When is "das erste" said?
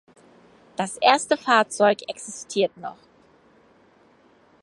0.77-1.37